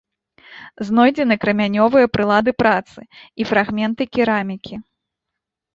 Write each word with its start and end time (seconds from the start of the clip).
Знойдзены 0.87 1.35
крамянёвыя 1.43 2.11
прылады 2.17 2.51
працы 2.63 2.99
і 3.45 3.49
фрагменты 3.53 4.03
керамікі. 4.17 4.75